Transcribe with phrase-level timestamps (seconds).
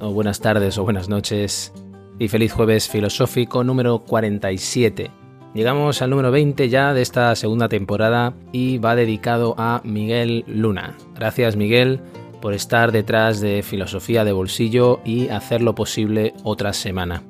[0.00, 1.72] O buenas tardes, o buenas noches,
[2.20, 5.10] y feliz jueves filosófico número 47.
[5.54, 10.96] Llegamos al número 20 ya de esta segunda temporada y va dedicado a Miguel Luna.
[11.16, 12.00] Gracias Miguel
[12.40, 17.24] por estar detrás de Filosofía de Bolsillo y hacerlo posible otra semana.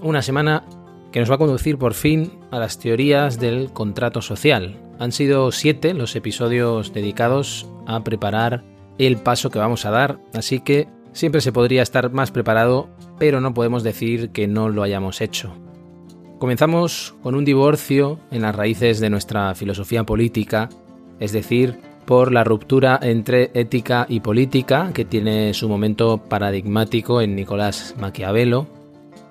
[0.00, 0.64] Una semana
[1.12, 4.80] que nos va a conducir por fin a las teorías del contrato social.
[4.98, 8.64] Han sido siete los episodios dedicados a preparar
[8.96, 12.88] el paso que vamos a dar, así que Siempre se podría estar más preparado,
[13.18, 15.52] pero no podemos decir que no lo hayamos hecho.
[16.38, 20.68] Comenzamos con un divorcio en las raíces de nuestra filosofía política,
[21.18, 27.34] es decir, por la ruptura entre ética y política, que tiene su momento paradigmático en
[27.34, 28.68] Nicolás Maquiavelo.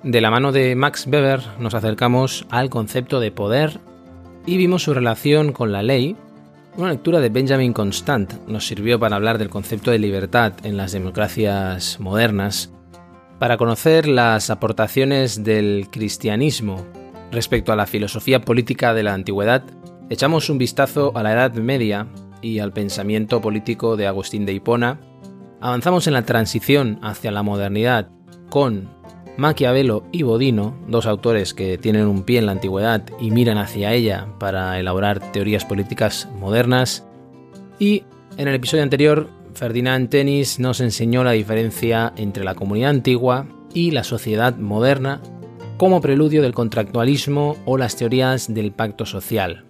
[0.03, 3.79] De la mano de Max Weber nos acercamos al concepto de poder
[4.45, 6.17] y vimos su relación con la ley,
[6.77, 10.91] una lectura de Benjamin Constant nos sirvió para hablar del concepto de libertad en las
[10.91, 12.71] democracias modernas,
[13.39, 16.85] para conocer las aportaciones del cristianismo
[17.31, 19.63] respecto a la filosofía política de la antigüedad,
[20.11, 22.07] echamos un vistazo a la Edad Media
[22.43, 24.99] y al pensamiento político de Agustín de Hipona,
[25.59, 28.09] avanzamos en la transición hacia la modernidad
[28.49, 28.87] con
[29.37, 33.93] Maquiavelo y Bodino, dos autores que tienen un pie en la antigüedad y miran hacia
[33.93, 37.05] ella para elaborar teorías políticas modernas.
[37.79, 38.03] Y
[38.37, 43.91] en el episodio anterior, Ferdinand Tenis nos enseñó la diferencia entre la comunidad antigua y
[43.91, 45.21] la sociedad moderna
[45.77, 49.65] como preludio del contractualismo o las teorías del pacto social.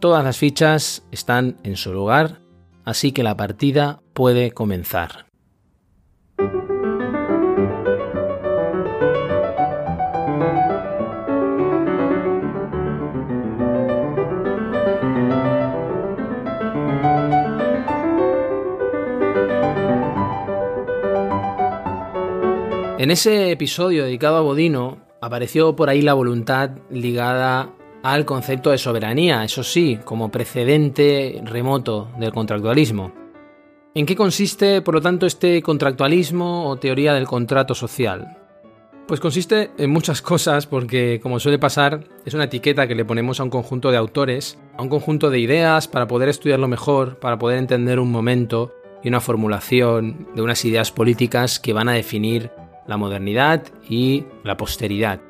[0.00, 2.40] Todas las fichas están en su lugar,
[2.84, 5.29] así que la partida puede comenzar.
[23.00, 27.70] En ese episodio dedicado a Bodino apareció por ahí la voluntad ligada
[28.02, 33.10] al concepto de soberanía, eso sí, como precedente remoto del contractualismo.
[33.94, 38.36] ¿En qué consiste, por lo tanto, este contractualismo o teoría del contrato social?
[39.08, 43.40] Pues consiste en muchas cosas porque, como suele pasar, es una etiqueta que le ponemos
[43.40, 47.38] a un conjunto de autores, a un conjunto de ideas para poder estudiarlo mejor, para
[47.38, 52.50] poder entender un momento y una formulación de unas ideas políticas que van a definir
[52.86, 55.20] la modernidad y la posteridad.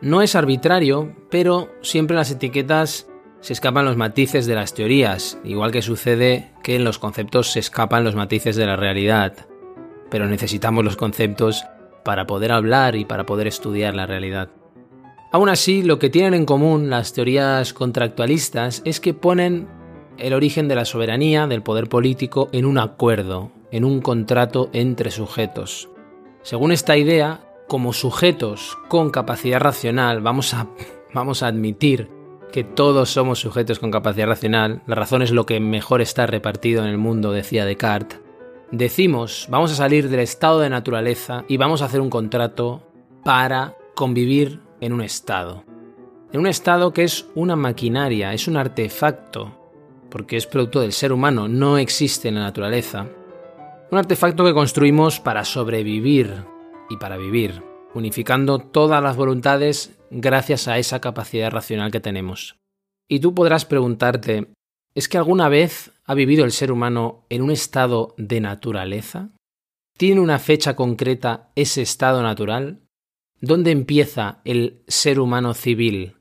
[0.00, 3.08] No es arbitrario, pero siempre las etiquetas
[3.40, 7.60] se escapan los matices de las teorías, igual que sucede que en los conceptos se
[7.60, 9.34] escapan los matices de la realidad.
[10.10, 11.64] Pero necesitamos los conceptos
[12.04, 14.50] para poder hablar y para poder estudiar la realidad.
[15.30, 19.68] Aún así, lo que tienen en común las teorías contractualistas es que ponen
[20.16, 25.10] el origen de la soberanía, del poder político, en un acuerdo, en un contrato entre
[25.10, 25.90] sujetos.
[26.48, 30.66] Según esta idea, como sujetos con capacidad racional, vamos a,
[31.12, 32.08] vamos a admitir
[32.50, 36.82] que todos somos sujetos con capacidad racional, la razón es lo que mejor está repartido
[36.82, 38.20] en el mundo, decía Descartes,
[38.70, 42.80] decimos, vamos a salir del estado de naturaleza y vamos a hacer un contrato
[43.22, 45.64] para convivir en un estado.
[46.32, 49.52] En un estado que es una maquinaria, es un artefacto,
[50.08, 53.06] porque es producto del ser humano, no existe en la naturaleza,
[53.90, 56.44] un artefacto que construimos para sobrevivir
[56.90, 57.62] y para vivir,
[57.94, 62.56] unificando todas las voluntades gracias a esa capacidad racional que tenemos.
[63.08, 64.48] Y tú podrás preguntarte,
[64.94, 69.30] ¿es que alguna vez ha vivido el ser humano en un estado de naturaleza?
[69.96, 72.82] ¿Tiene una fecha concreta ese estado natural?
[73.40, 76.16] ¿Dónde empieza el ser humano civil?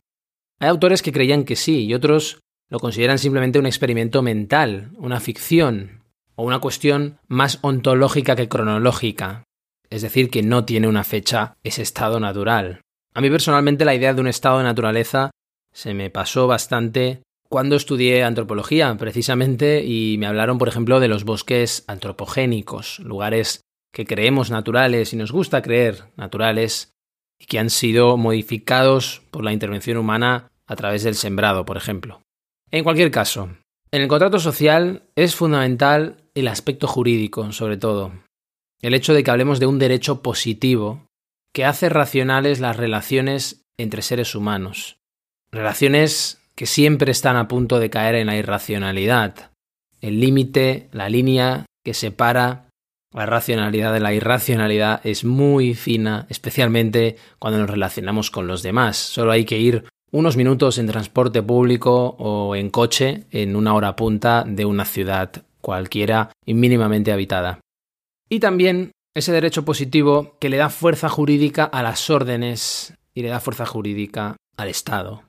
[0.60, 2.40] Hay autores que creían que sí y otros
[2.70, 5.97] lo consideran simplemente un experimento mental, una ficción,
[6.38, 9.44] o una cuestión más ontológica que cronológica,
[9.90, 12.82] es decir, que no tiene una fecha ese estado natural.
[13.14, 15.32] A mí personalmente la idea de un estado de naturaleza
[15.74, 21.24] se me pasó bastante cuando estudié antropología, precisamente, y me hablaron, por ejemplo, de los
[21.24, 23.62] bosques antropogénicos, lugares
[23.94, 26.92] que creemos naturales y nos gusta creer naturales,
[27.40, 32.22] y que han sido modificados por la intervención humana a través del sembrado, por ejemplo.
[32.70, 33.50] En cualquier caso,
[33.92, 38.12] En el contrato social es fundamental el aspecto jurídico, sobre todo.
[38.82, 41.08] El hecho de que hablemos de un derecho positivo
[41.54, 44.98] que hace racionales las relaciones entre seres humanos.
[45.52, 49.52] Relaciones que siempre están a punto de caer en la irracionalidad.
[50.02, 52.70] El límite, la línea que separa
[53.14, 58.98] la racionalidad de la irracionalidad es muy fina, especialmente cuando nos relacionamos con los demás.
[58.98, 63.96] Solo hay que ir unos minutos en transporte público o en coche en una hora
[63.96, 65.32] punta de una ciudad
[65.62, 67.60] cualquiera y mínimamente habitada.
[68.30, 73.30] Y también ese derecho positivo que le da fuerza jurídica a las órdenes y le
[73.30, 75.24] da fuerza jurídica al Estado.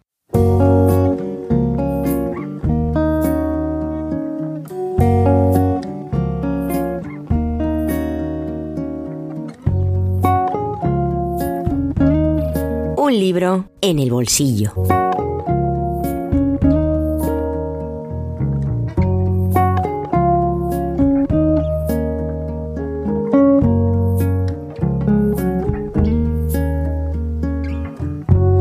[13.09, 14.75] Un libro en el bolsillo.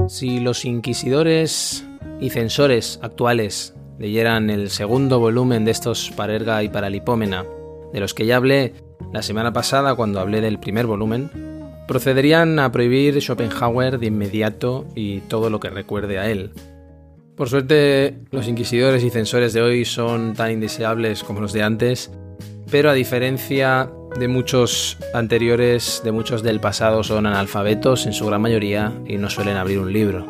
[0.08, 1.86] Si los inquisidores
[2.22, 7.44] y censores actuales leyeran el segundo volumen de estos Parerga y Paralipómena,
[7.92, 8.76] de los que ya hablé
[9.12, 11.47] la semana pasada cuando hablé del primer volumen,
[11.88, 16.52] procederían a prohibir Schopenhauer de inmediato y todo lo que recuerde a él.
[17.36, 22.12] Por suerte, los inquisidores y censores de hoy son tan indeseables como los de antes,
[22.70, 23.90] pero a diferencia
[24.20, 29.30] de muchos anteriores, de muchos del pasado, son analfabetos en su gran mayoría y no
[29.30, 30.26] suelen abrir un libro.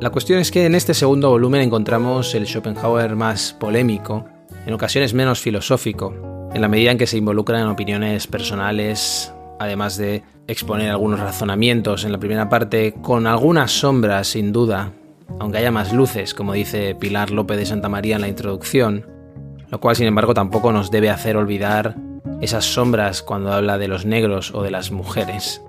[0.00, 4.26] La cuestión es que en este segundo volumen encontramos el Schopenhauer más polémico,
[4.66, 9.96] en ocasiones menos filosófico, en la medida en que se involucran en opiniones personales, además
[9.96, 14.92] de exponer algunos razonamientos en la primera parte, con algunas sombras sin duda,
[15.38, 19.06] aunque haya más luces, como dice Pilar López de Santa María en la introducción,
[19.70, 21.96] lo cual sin embargo tampoco nos debe hacer olvidar
[22.40, 25.62] esas sombras cuando habla de los negros o de las mujeres.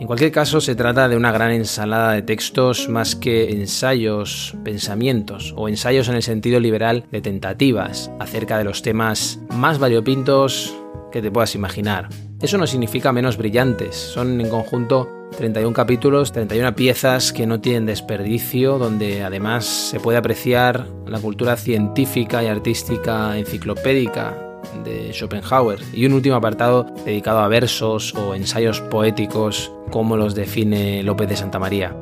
[0.00, 5.52] En cualquier caso, se trata de una gran ensalada de textos más que ensayos, pensamientos
[5.58, 10.74] o ensayos en el sentido liberal de tentativas acerca de los temas más variopintos
[11.12, 12.08] que te puedas imaginar.
[12.40, 17.84] Eso no significa menos brillantes, son en conjunto 31 capítulos, 31 piezas que no tienen
[17.84, 24.36] desperdicio, donde además se puede apreciar la cultura científica y artística enciclopédica
[24.84, 31.02] de Schopenhauer y un último apartado dedicado a versos o ensayos poéticos como los define
[31.02, 31.94] López de Santa María.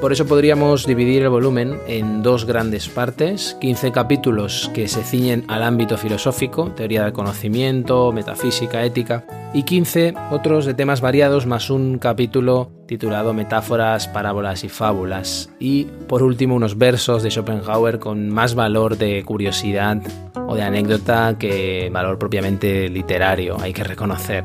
[0.00, 5.44] Por eso podríamos dividir el volumen en dos grandes partes, 15 capítulos que se ciñen
[5.48, 11.70] al ámbito filosófico, teoría del conocimiento, metafísica, ética, y 15 otros de temas variados más
[11.70, 18.28] un capítulo titulado Metáforas, parábolas y fábulas, y por último unos versos de Schopenhauer con
[18.28, 20.02] más valor de curiosidad
[20.46, 24.44] o de anécdota que valor propiamente literario, hay que reconocer.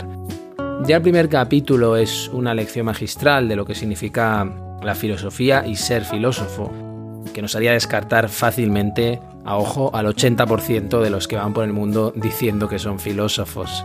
[0.86, 4.50] Ya el primer capítulo es una lección magistral de lo que significa
[4.84, 6.72] la filosofía y ser filósofo,
[7.34, 11.74] que nos haría descartar fácilmente, a ojo, al 80% de los que van por el
[11.74, 13.84] mundo diciendo que son filósofos.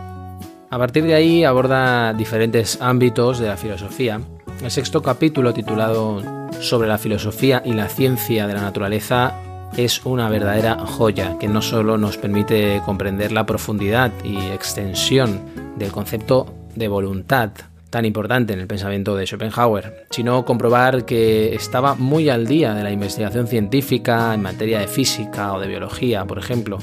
[0.69, 4.19] A partir de ahí aborda diferentes ámbitos de la filosofía.
[4.61, 6.21] El sexto capítulo, titulado
[6.59, 9.35] Sobre la filosofía y la ciencia de la naturaleza,
[9.75, 15.41] es una verdadera joya que no solo nos permite comprender la profundidad y extensión
[15.77, 17.51] del concepto de voluntad,
[17.89, 22.83] tan importante en el pensamiento de Schopenhauer, sino comprobar que estaba muy al día de
[22.83, 26.79] la investigación científica en materia de física o de biología, por ejemplo.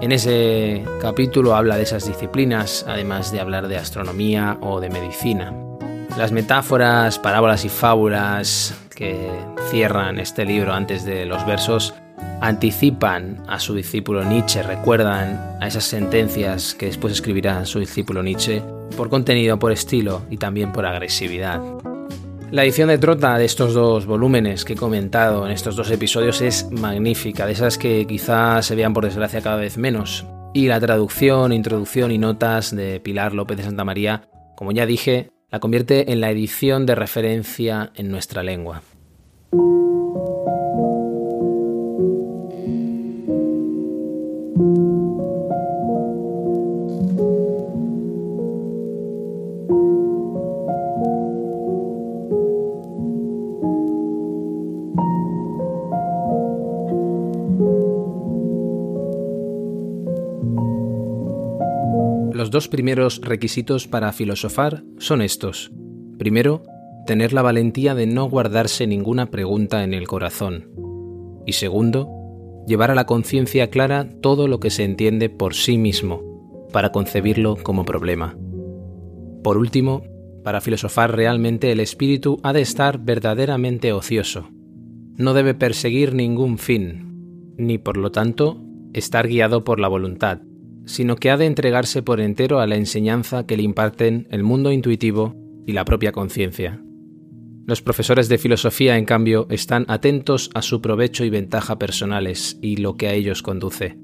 [0.00, 5.54] En ese capítulo habla de esas disciplinas, además de hablar de astronomía o de medicina.
[6.18, 9.30] Las metáforas, parábolas y fábulas que
[9.70, 11.94] cierran este libro antes de los versos
[12.40, 18.62] anticipan a su discípulo Nietzsche, recuerdan a esas sentencias que después escribirá su discípulo Nietzsche
[18.96, 21.60] por contenido, por estilo y también por agresividad.
[22.50, 26.40] La edición de Trota de estos dos volúmenes que he comentado en estos dos episodios
[26.40, 30.24] es magnífica, de esas que quizás se vean por desgracia cada vez menos.
[30.54, 35.30] Y la traducción, introducción y notas de Pilar López de Santa María, como ya dije,
[35.50, 38.82] la convierte en la edición de referencia en nuestra lengua.
[62.56, 65.70] Dos primeros requisitos para filosofar son estos.
[66.16, 66.62] Primero,
[67.06, 70.70] tener la valentía de no guardarse ninguna pregunta en el corazón.
[71.44, 72.08] Y segundo,
[72.66, 77.58] llevar a la conciencia clara todo lo que se entiende por sí mismo, para concebirlo
[77.62, 78.38] como problema.
[79.42, 80.04] Por último,
[80.42, 84.48] para filosofar realmente el espíritu ha de estar verdaderamente ocioso.
[85.18, 90.40] No debe perseguir ningún fin, ni por lo tanto estar guiado por la voluntad,
[90.86, 94.72] sino que ha de entregarse por entero a la enseñanza que le imparten el mundo
[94.72, 95.34] intuitivo
[95.66, 96.80] y la propia conciencia.
[97.66, 102.76] Los profesores de filosofía, en cambio, están atentos a su provecho y ventaja personales y
[102.76, 103.98] lo que a ellos conduce.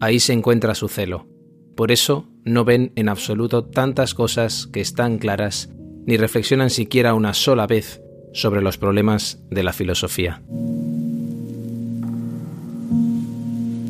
[0.00, 1.28] Ahí se encuentra su celo.
[1.76, 5.68] Por eso no ven en absoluto tantas cosas que están claras,
[6.06, 10.42] ni reflexionan siquiera una sola vez sobre los problemas de la filosofía.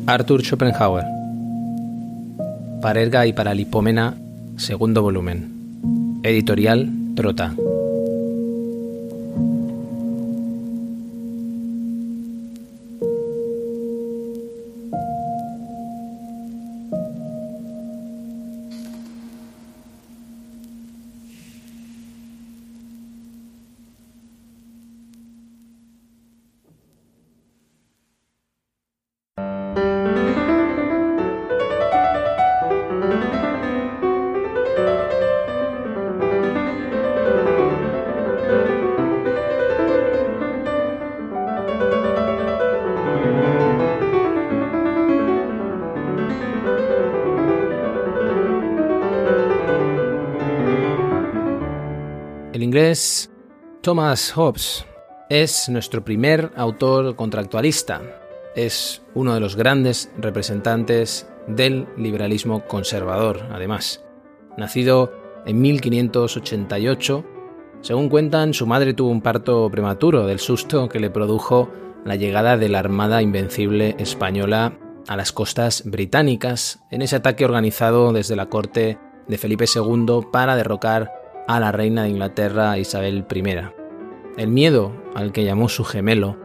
[0.05, 1.22] Arthur Schopenhauer
[2.83, 4.13] Parerga y Paralipómena,
[4.57, 6.19] segundo volumen.
[6.21, 7.55] Editorial Trota.
[53.81, 54.85] Thomas Hobbes
[55.27, 58.01] es nuestro primer autor contractualista.
[58.55, 64.03] Es uno de los grandes representantes del liberalismo conservador, además.
[64.57, 65.11] Nacido
[65.47, 67.25] en 1588,
[67.81, 71.71] según cuentan, su madre tuvo un parto prematuro del susto que le produjo
[72.05, 78.13] la llegada de la Armada Invencible Española a las costas británicas en ese ataque organizado
[78.13, 83.43] desde la corte de Felipe II para derrocar a la reina de Inglaterra Isabel I.
[84.37, 86.37] El miedo al que llamó su gemelo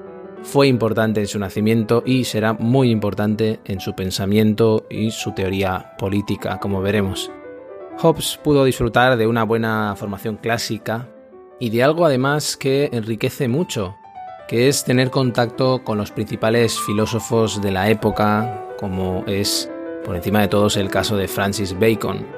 [0.43, 5.95] fue importante en su nacimiento y será muy importante en su pensamiento y su teoría
[5.99, 7.31] política, como veremos.
[7.99, 11.09] Hobbes pudo disfrutar de una buena formación clásica
[11.59, 13.97] y de algo además que enriquece mucho,
[14.47, 19.69] que es tener contacto con los principales filósofos de la época, como es
[20.05, 22.38] por encima de todos el caso de Francis Bacon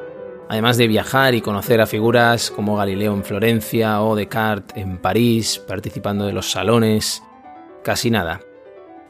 [0.50, 5.60] además de viajar y conocer a figuras como Galileo en Florencia o Descartes en París,
[5.60, 7.22] participando de los salones,
[7.84, 8.40] casi nada.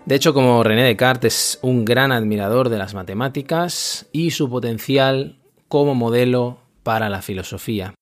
[0.05, 5.41] De hecho, como René Descartes es un gran admirador de las matemáticas y su potencial
[5.67, 7.95] como modelo para la filosofía.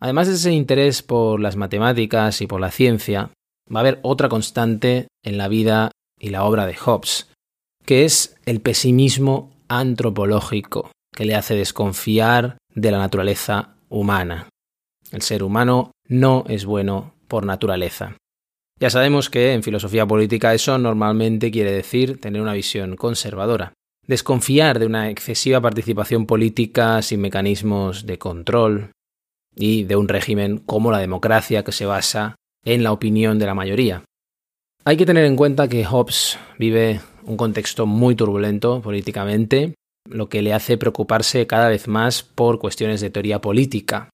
[0.00, 3.32] Además de ese interés por las matemáticas y por la ciencia,
[3.70, 7.28] va a haber otra constante en la vida y la obra de Hobbes,
[7.84, 14.48] que es el pesimismo antropológico que le hace desconfiar de la naturaleza humana.
[15.10, 18.16] El ser humano no es bueno por naturaleza.
[18.78, 23.72] Ya sabemos que en filosofía política eso normalmente quiere decir tener una visión conservadora,
[24.06, 28.90] desconfiar de una excesiva participación política sin mecanismos de control
[29.54, 33.54] y de un régimen como la democracia que se basa en la opinión de la
[33.54, 34.04] mayoría.
[34.84, 39.74] Hay que tener en cuenta que Hobbes vive un contexto muy turbulento políticamente
[40.10, 44.10] lo que le hace preocuparse cada vez más por cuestiones de teoría política,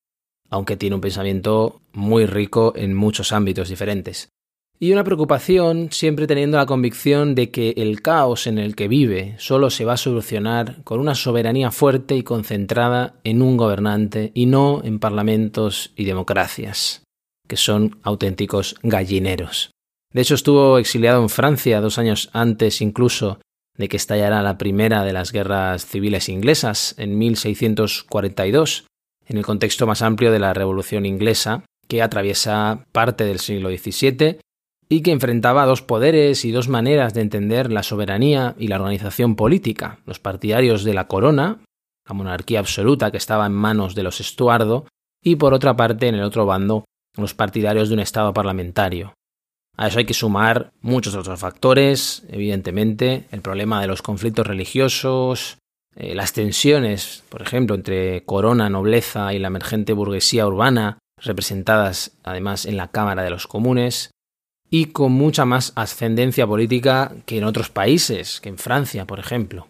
[0.51, 4.29] aunque tiene un pensamiento muy rico en muchos ámbitos diferentes.
[4.83, 9.37] Y una preocupación siempre teniendo la convicción de que el caos en el que vive
[9.39, 14.47] solo se va a solucionar con una soberanía fuerte y concentrada en un gobernante y
[14.47, 17.05] no en parlamentos y democracias,
[17.47, 19.71] que son auténticos gallineros.
[20.13, 23.39] De hecho, estuvo exiliado en Francia dos años antes incluso
[23.77, 28.87] de que estallará la primera de las guerras civiles inglesas en 1642,
[29.27, 34.39] en el contexto más amplio de la Revolución inglesa, que atraviesa parte del siglo XVII
[34.89, 39.37] y que enfrentaba dos poderes y dos maneras de entender la soberanía y la organización
[39.37, 41.61] política, los partidarios de la corona,
[42.07, 44.87] la monarquía absoluta que estaba en manos de los Estuardo,
[45.23, 46.85] y por otra parte, en el otro bando,
[47.17, 49.15] los partidarios de un Estado parlamentario,
[49.77, 55.59] a eso hay que sumar muchos otros factores, evidentemente, el problema de los conflictos religiosos,
[55.97, 62.67] eh, las tensiones, por ejemplo, entre corona, nobleza y la emergente burguesía urbana, representadas además
[62.67, 64.11] en la Cámara de los Comunes,
[64.71, 69.69] y con mucha más ascendencia política que en otros países, que en Francia, por ejemplo.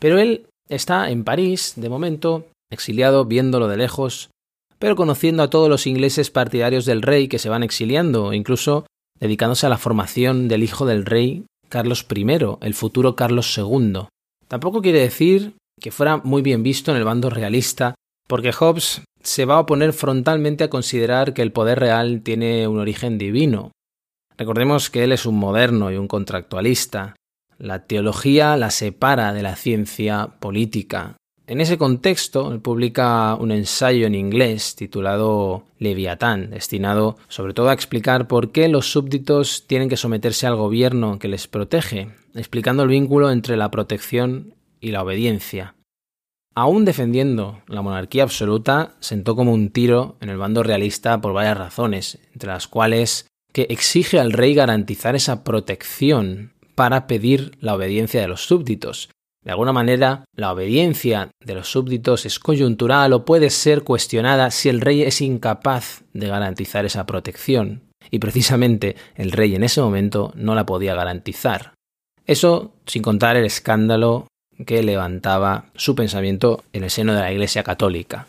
[0.00, 4.30] Pero él está en París, de momento, exiliado, viéndolo de lejos,
[4.78, 8.86] pero conociendo a todos los ingleses partidarios del rey que se van exiliando, incluso
[9.20, 12.26] dedicándose a la formación del hijo del rey Carlos I,
[12.60, 14.06] el futuro Carlos II.
[14.48, 17.94] Tampoco quiere decir que fuera muy bien visto en el bando realista,
[18.26, 22.78] porque Hobbes se va a oponer frontalmente a considerar que el poder real tiene un
[22.78, 23.72] origen divino.
[24.36, 27.16] Recordemos que él es un moderno y un contractualista.
[27.58, 31.16] La teología la separa de la ciencia política.
[31.48, 37.72] En ese contexto, él publica un ensayo en inglés titulado Leviatán, destinado sobre todo a
[37.72, 42.90] explicar por qué los súbditos tienen que someterse al gobierno que les protege, explicando el
[42.90, 45.74] vínculo entre la protección y la obediencia.
[46.54, 51.56] Aún defendiendo la monarquía absoluta, sentó como un tiro en el bando realista por varias
[51.56, 58.20] razones, entre las cuales que exige al rey garantizar esa protección para pedir la obediencia
[58.20, 59.08] de los súbditos,
[59.48, 64.68] de alguna manera, la obediencia de los súbditos es coyuntural o puede ser cuestionada si
[64.68, 67.80] el rey es incapaz de garantizar esa protección.
[68.10, 71.72] Y precisamente el rey en ese momento no la podía garantizar.
[72.26, 74.26] Eso sin contar el escándalo
[74.66, 78.26] que levantaba su pensamiento en el seno de la Iglesia católica.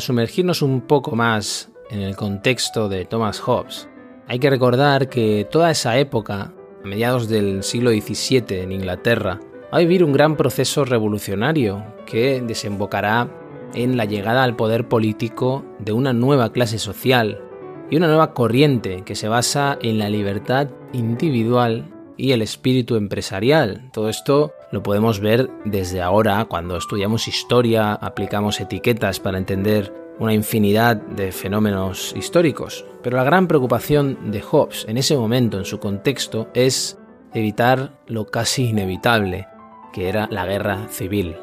[0.00, 3.86] Para sumergirnos un poco más en el contexto de Thomas Hobbes,
[4.28, 9.76] hay que recordar que toda esa época, a mediados del siglo XVII en Inglaterra, va
[9.76, 13.28] a vivir un gran proceso revolucionario que desembocará
[13.74, 17.42] en la llegada al poder político de una nueva clase social
[17.90, 23.88] y una nueva corriente que se basa en la libertad individual y el espíritu empresarial.
[23.92, 30.34] Todo esto lo podemos ver desde ahora cuando estudiamos historia, aplicamos etiquetas para entender una
[30.34, 32.84] infinidad de fenómenos históricos.
[33.02, 36.98] Pero la gran preocupación de Hobbes en ese momento, en su contexto, es
[37.32, 39.46] evitar lo casi inevitable,
[39.94, 41.36] que era la guerra civil.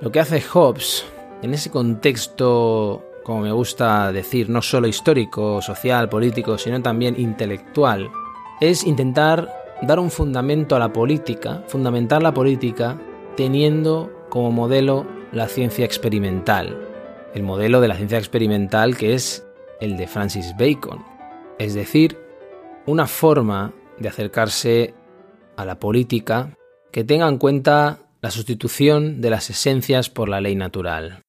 [0.00, 1.04] Lo que hace Hobbes
[1.42, 8.10] en ese contexto, como me gusta decir, no solo histórico, social, político, sino también intelectual,
[8.60, 13.00] es intentar dar un fundamento a la política, fundamentar la política
[13.36, 16.78] teniendo como modelo la ciencia experimental.
[17.34, 19.44] El modelo de la ciencia experimental que es
[19.80, 21.04] el de Francis Bacon.
[21.58, 22.18] Es decir,
[22.86, 24.94] una forma de acercarse
[25.56, 26.56] a la política
[26.90, 31.22] que tenga en cuenta la sustitución de las esencias por la ley natural.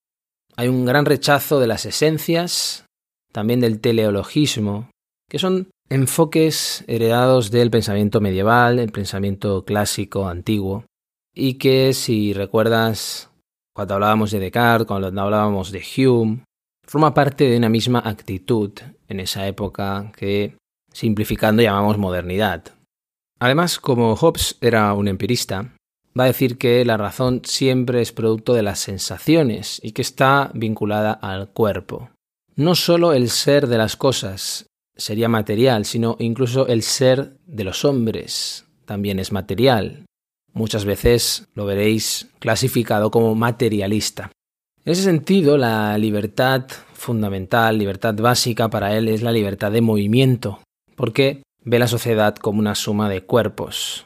[0.56, 2.86] Hay un gran rechazo de las esencias,
[3.32, 4.90] también del teleologismo,
[5.28, 10.86] que son enfoques heredados del pensamiento medieval, el pensamiento clásico antiguo,
[11.34, 13.30] y que si recuerdas
[13.74, 16.44] cuando hablábamos de Descartes, cuando hablábamos de Hume,
[16.86, 18.72] forma parte de una misma actitud
[19.08, 20.58] en esa época que,
[20.92, 22.66] simplificando, llamamos modernidad.
[23.40, 25.74] Además, como Hobbes era un empirista,
[26.18, 30.52] va a decir que la razón siempre es producto de las sensaciones y que está
[30.54, 32.12] vinculada al cuerpo.
[32.56, 37.86] No solo el ser de las cosas sería material, sino incluso el ser de los
[37.86, 40.06] hombres también es material.
[40.54, 44.32] Muchas veces lo veréis clasificado como materialista.
[44.86, 50.60] En ese sentido, la libertad fundamental, libertad básica para él es la libertad de movimiento,
[50.96, 54.06] porque ve la sociedad como una suma de cuerpos.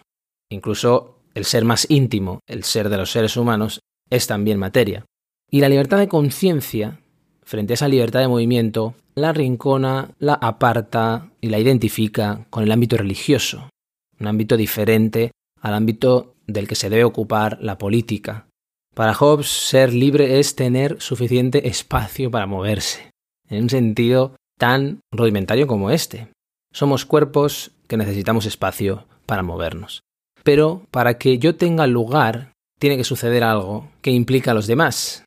[0.49, 5.05] Incluso el ser más íntimo, el ser de los seres humanos, es también materia.
[5.49, 6.99] Y la libertad de conciencia
[7.43, 12.71] frente a esa libertad de movimiento, la rincona, la aparta y la identifica con el
[12.71, 13.67] ámbito religioso,
[14.19, 18.45] un ámbito diferente al ámbito del que se debe ocupar la política.
[18.93, 23.09] Para Hobbes, ser libre es tener suficiente espacio para moverse,
[23.49, 26.27] en un sentido tan rudimentario como este.
[26.71, 30.01] Somos cuerpos que necesitamos espacio para movernos.
[30.43, 35.23] Pero para que yo tenga lugar, tiene que suceder algo que implica a los demás,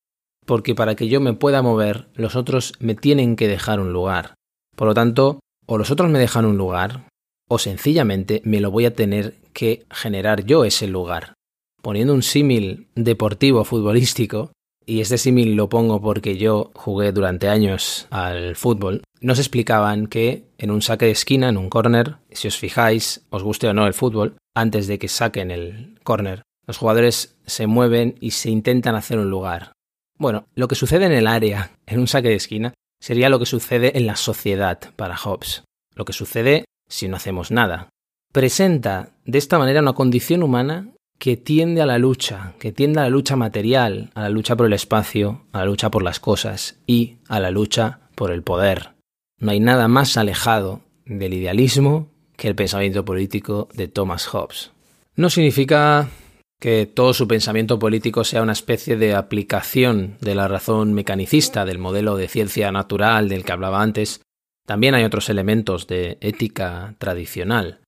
[0.46, 4.34] porque para que yo me pueda mover, los otros me tienen que dejar un lugar.
[4.76, 7.06] Por lo tanto, o los otros me dejan un lugar,
[7.48, 11.34] o sencillamente me lo voy a tener que generar yo ese lugar.
[11.82, 14.52] Poniendo un símil deportivo futbolístico,
[14.86, 20.44] y este símil lo pongo porque yo jugué durante años al fútbol, nos explicaban que
[20.58, 23.86] en un saque de esquina, en un córner, si os fijáis, os guste o no
[23.86, 28.94] el fútbol, antes de que saquen el córner, los jugadores se mueven y se intentan
[28.94, 29.72] hacer un lugar.
[30.20, 33.46] Bueno, lo que sucede en el área, en un saque de esquina, sería lo que
[33.46, 35.64] sucede en la sociedad para Hobbes.
[35.94, 37.88] Lo que sucede si no hacemos nada.
[38.30, 43.04] Presenta de esta manera una condición humana que tiende a la lucha, que tiende a
[43.04, 46.78] la lucha material, a la lucha por el espacio, a la lucha por las cosas
[46.86, 48.90] y a la lucha por el poder.
[49.38, 54.70] No hay nada más alejado del idealismo que el pensamiento político de Thomas Hobbes.
[55.16, 56.10] No significa
[56.60, 61.78] que todo su pensamiento político sea una especie de aplicación de la razón mecanicista, del
[61.78, 64.20] modelo de ciencia natural del que hablaba antes.
[64.66, 67.80] También hay otros elementos de ética tradicional.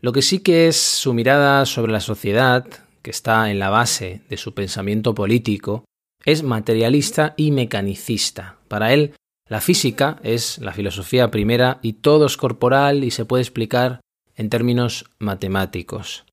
[0.00, 2.66] Lo que sí que es su mirada sobre la sociedad,
[3.02, 5.84] que está en la base de su pensamiento político,
[6.24, 8.56] es materialista y mecanicista.
[8.68, 9.14] Para él,
[9.48, 14.00] la física es la filosofía primera y todo es corporal y se puede explicar
[14.34, 16.24] en términos matemáticos.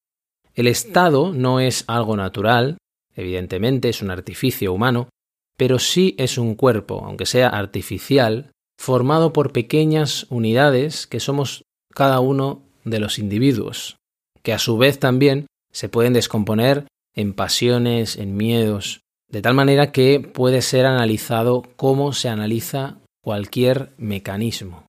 [0.53, 2.77] El estado no es algo natural,
[3.15, 5.09] evidentemente es un artificio humano,
[5.57, 12.19] pero sí es un cuerpo, aunque sea artificial, formado por pequeñas unidades que somos cada
[12.19, 13.97] uno de los individuos,
[14.43, 19.91] que a su vez también se pueden descomponer en pasiones, en miedos, de tal manera
[19.91, 24.85] que puede ser analizado como se analiza cualquier mecanismo.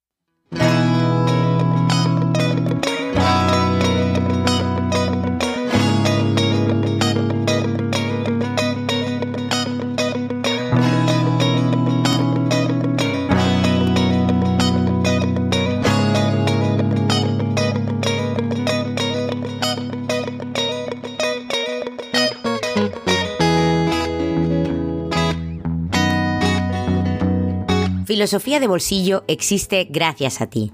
[28.23, 30.71] Filosofía de Bolsillo existe gracias a ti.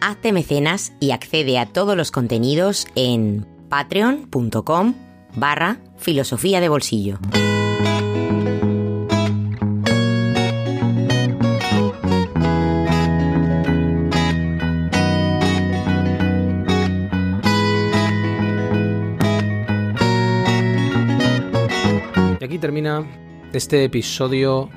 [0.00, 4.94] Hazte mecenas y accede a todos los contenidos en patreon.com
[5.34, 7.18] barra filosofía de bolsillo.
[22.40, 23.04] Y aquí termina
[23.52, 24.70] este episodio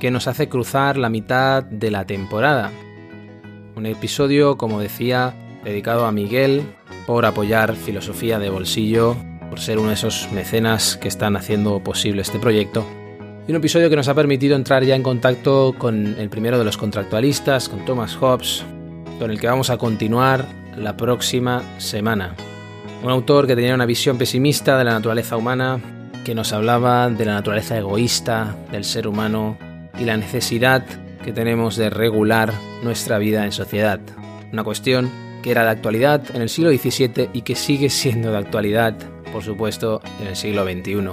[0.00, 2.70] que nos hace cruzar la mitad de la temporada.
[3.76, 6.62] Un episodio, como decía, dedicado a Miguel
[7.06, 9.16] por apoyar Filosofía de Bolsillo,
[9.50, 12.86] por ser uno de esos mecenas que están haciendo posible este proyecto.
[13.46, 16.64] Y un episodio que nos ha permitido entrar ya en contacto con el primero de
[16.64, 18.64] los contractualistas, con Thomas Hobbes,
[19.18, 22.34] con el que vamos a continuar la próxima semana.
[23.02, 25.78] Un autor que tenía una visión pesimista de la naturaleza humana,
[26.24, 29.58] que nos hablaba de la naturaleza egoísta del ser humano
[29.98, 30.84] y la necesidad
[31.24, 32.52] que tenemos de regular
[32.82, 34.00] nuestra vida en sociedad.
[34.52, 35.10] Una cuestión
[35.42, 38.94] que era de actualidad en el siglo XVII y que sigue siendo de actualidad,
[39.32, 41.10] por supuesto, en el siglo XXI.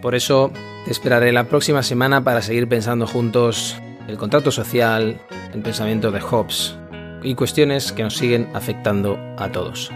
[0.00, 0.52] Por eso
[0.84, 5.20] te esperaré la próxima semana para seguir pensando juntos el contrato social,
[5.54, 6.76] el pensamiento de Hobbes
[7.22, 9.90] y cuestiones que nos siguen afectando a todos.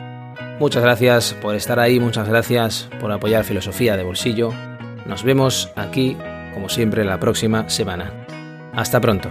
[0.58, 4.52] Muchas gracias por estar ahí, muchas gracias por apoyar Filosofía de Bolsillo.
[5.06, 6.16] Nos vemos aquí
[6.56, 8.10] como siempre, la próxima semana.
[8.72, 9.30] Hasta pronto.